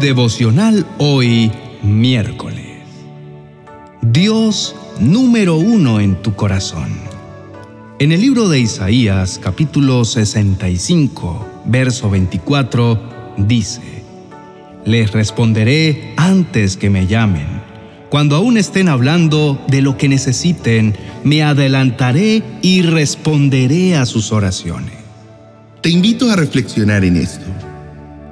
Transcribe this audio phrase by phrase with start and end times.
[0.00, 2.66] devocional hoy, miércoles.
[4.00, 6.88] Dios número uno en tu corazón.
[7.98, 13.82] En el libro de Isaías, capítulo 65, verso 24, dice,
[14.86, 17.60] Les responderé antes que me llamen.
[18.08, 24.94] Cuando aún estén hablando de lo que necesiten, me adelantaré y responderé a sus oraciones.
[25.82, 27.44] Te invito a reflexionar en esto.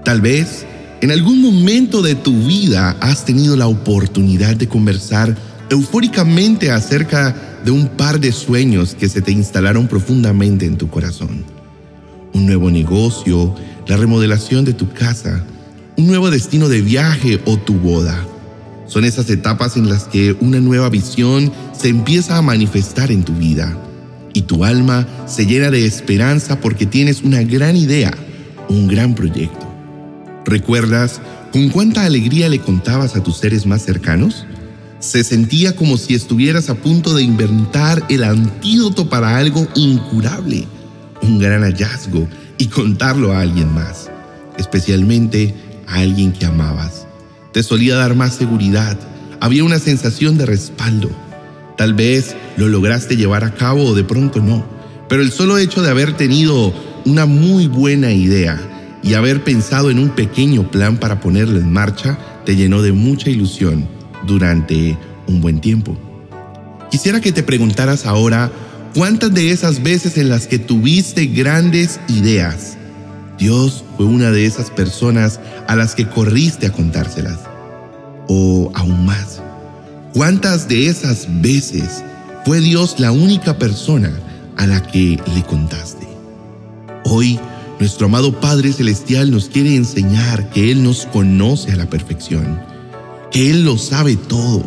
[0.03, 0.67] Tal vez
[1.01, 5.37] en algún momento de tu vida has tenido la oportunidad de conversar
[5.71, 11.45] eufóricamente acerca de un par de sueños que se te instalaron profundamente en tu corazón.
[12.35, 13.55] Un nuevo negocio,
[13.87, 15.45] la remodelación de tu casa,
[15.97, 18.25] un nuevo destino de viaje o tu boda.
[18.89, 23.35] Son esas etapas en las que una nueva visión se empieza a manifestar en tu
[23.35, 23.77] vida
[24.33, 28.13] y tu alma se llena de esperanza porque tienes una gran idea,
[28.69, 29.68] un gran proyecto.
[30.49, 31.21] ¿Recuerdas
[31.53, 34.47] con cuánta alegría le contabas a tus seres más cercanos?
[34.99, 40.67] Se sentía como si estuvieras a punto de inventar el antídoto para algo incurable,
[41.21, 44.11] un gran hallazgo, y contarlo a alguien más,
[44.57, 45.55] especialmente
[45.87, 47.07] a alguien que amabas.
[47.53, 48.99] Te solía dar más seguridad,
[49.41, 51.11] había una sensación de respaldo.
[51.77, 54.65] Tal vez lo lograste llevar a cabo o de pronto no,
[55.11, 56.73] pero el solo hecho de haber tenido
[57.05, 58.59] una muy buena idea,
[59.03, 63.31] y haber pensado en un pequeño plan para ponerlo en marcha te llenó de mucha
[63.31, 63.87] ilusión
[64.27, 64.97] durante
[65.27, 65.97] un buen tiempo.
[66.91, 68.51] Quisiera que te preguntaras ahora
[68.95, 72.79] cuántas de esas veces en las que tuviste grandes ideas,
[73.39, 77.39] Dios fue una de esas personas a las que corriste a contárselas.
[78.27, 79.41] O aún más,
[80.13, 82.03] cuántas de esas veces
[82.45, 84.13] fue Dios la única persona
[84.57, 86.07] a la que le contaste.
[87.05, 87.39] Hoy,
[87.79, 92.61] nuestro amado Padre Celestial nos quiere enseñar que Él nos conoce a la perfección,
[93.31, 94.65] que Él lo sabe todo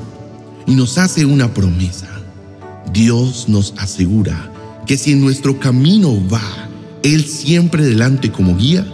[0.66, 2.08] y nos hace una promesa.
[2.94, 4.52] Dios nos asegura
[4.88, 6.70] que si en nuestro camino va
[7.04, 8.88] Él siempre delante como guía,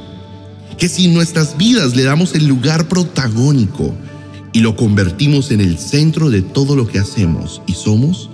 [0.80, 3.94] que si en nuestras vidas le damos el lugar protagónico
[4.52, 8.32] y lo convertimos en el centro de todo lo que hacemos y somos,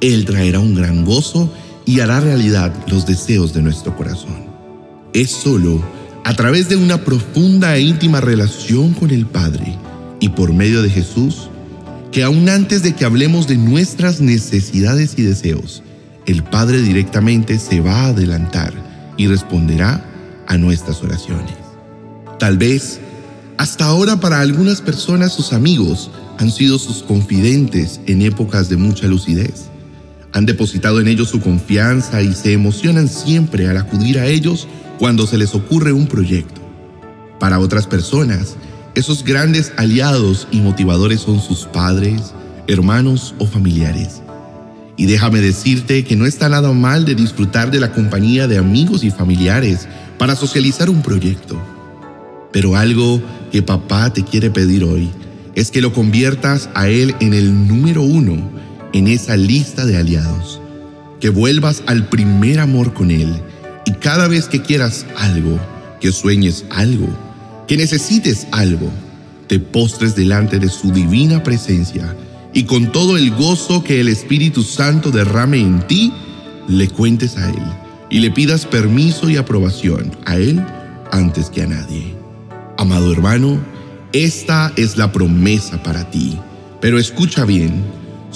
[0.00, 1.52] Él traerá un gran gozo
[1.84, 4.55] y hará realidad los deseos de nuestro corazón.
[5.16, 5.82] Es solo
[6.24, 9.78] a través de una profunda e íntima relación con el Padre
[10.20, 11.48] y por medio de Jesús
[12.12, 15.82] que aún antes de que hablemos de nuestras necesidades y deseos,
[16.26, 18.74] el Padre directamente se va a adelantar
[19.16, 20.04] y responderá
[20.48, 21.56] a nuestras oraciones.
[22.38, 23.00] Tal vez,
[23.56, 29.06] hasta ahora para algunas personas sus amigos han sido sus confidentes en épocas de mucha
[29.06, 29.70] lucidez.
[30.34, 34.68] Han depositado en ellos su confianza y se emocionan siempre al acudir a ellos
[34.98, 36.60] cuando se les ocurre un proyecto.
[37.38, 38.56] Para otras personas,
[38.94, 42.32] esos grandes aliados y motivadores son sus padres,
[42.66, 44.22] hermanos o familiares.
[44.96, 49.04] Y déjame decirte que no está nada mal de disfrutar de la compañía de amigos
[49.04, 49.86] y familiares
[50.18, 51.60] para socializar un proyecto.
[52.52, 53.20] Pero algo
[53.52, 55.10] que papá te quiere pedir hoy
[55.54, 58.50] es que lo conviertas a él en el número uno
[58.94, 60.60] en esa lista de aliados.
[61.20, 63.42] Que vuelvas al primer amor con él
[63.86, 65.58] y cada vez que quieras algo,
[66.00, 67.08] que sueñes algo,
[67.66, 68.90] que necesites algo,
[69.46, 72.14] te postres delante de su divina presencia
[72.52, 76.12] y con todo el gozo que el Espíritu Santo derrame en ti,
[76.68, 77.62] le cuentes a Él
[78.10, 80.64] y le pidas permiso y aprobación a Él
[81.12, 82.14] antes que a nadie.
[82.78, 83.60] Amado hermano,
[84.12, 86.38] esta es la promesa para ti,
[86.80, 87.84] pero escucha bien,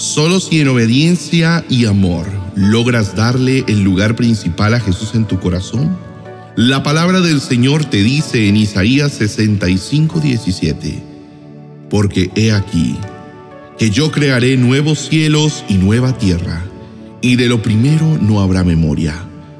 [0.01, 2.25] Solo si en obediencia y amor
[2.55, 5.95] logras darle el lugar principal a Jesús en tu corazón,
[6.55, 11.03] la palabra del Señor te dice en Isaías 65, 17,
[11.87, 12.97] porque he aquí
[13.77, 16.65] que yo crearé nuevos cielos y nueva tierra,
[17.21, 19.13] y de lo primero no habrá memoria,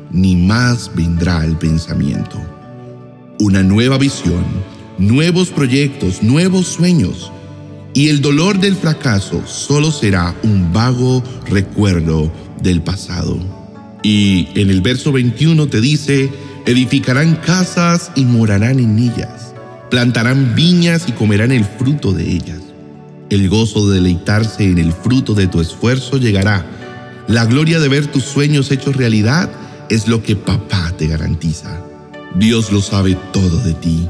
[0.09, 2.41] ni más vendrá el pensamiento.
[3.39, 4.43] Una nueva visión,
[4.97, 7.31] nuevos proyectos, nuevos sueños,
[7.93, 13.37] y el dolor del fracaso solo será un vago recuerdo del pasado.
[14.03, 16.31] Y en el verso 21 te dice,
[16.65, 19.53] edificarán casas y morarán en ellas,
[19.89, 22.61] plantarán viñas y comerán el fruto de ellas.
[23.29, 26.65] El gozo de deleitarse en el fruto de tu esfuerzo llegará.
[27.27, 29.49] La gloria de ver tus sueños hechos realidad
[29.89, 31.81] es lo que papá te garantiza.
[32.35, 34.07] Dios lo sabe todo de ti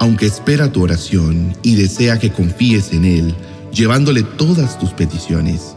[0.00, 3.34] aunque espera tu oración y desea que confíes en Él,
[3.72, 5.76] llevándole todas tus peticiones.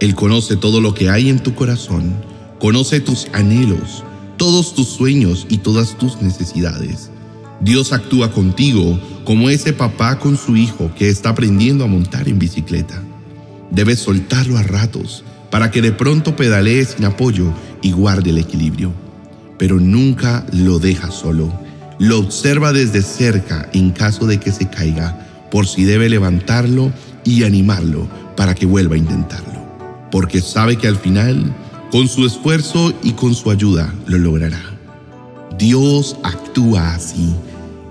[0.00, 2.14] Él conoce todo lo que hay en tu corazón,
[2.58, 4.04] conoce tus anhelos,
[4.36, 7.10] todos tus sueños y todas tus necesidades.
[7.60, 12.38] Dios actúa contigo como ese papá con su hijo que está aprendiendo a montar en
[12.38, 13.02] bicicleta.
[13.70, 18.92] Debes soltarlo a ratos para que de pronto pedalee sin apoyo y guarde el equilibrio.
[19.58, 21.50] Pero nunca lo deja solo.
[21.98, 26.92] Lo observa desde cerca en caso de que se caiga, por si debe levantarlo
[27.24, 29.66] y animarlo para que vuelva a intentarlo.
[30.10, 31.54] Porque sabe que al final,
[31.90, 34.62] con su esfuerzo y con su ayuda, lo logrará.
[35.58, 37.34] Dios actúa así.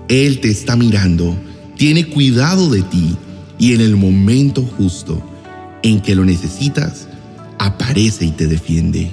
[0.08, 1.36] Él te está mirando,
[1.76, 3.16] tiene cuidado de ti
[3.58, 5.20] y en el momento justo
[5.82, 7.08] en que lo necesitas,
[7.58, 9.10] aparece y te defiende.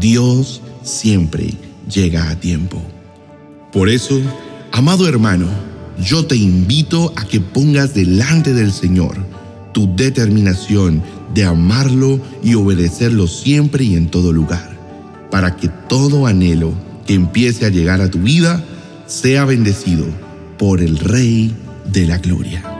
[0.00, 1.54] Dios siempre
[1.88, 2.82] llega a tiempo.
[3.72, 4.20] Por eso,
[4.72, 5.46] amado hermano,
[6.02, 9.16] yo te invito a que pongas delante del Señor
[9.72, 11.02] tu determinación
[11.34, 14.76] de amarlo y obedecerlo siempre y en todo lugar,
[15.30, 16.72] para que todo anhelo
[17.06, 18.64] que empiece a llegar a tu vida
[19.06, 20.06] sea bendecido
[20.58, 21.54] por el Rey
[21.86, 22.79] de la Gloria.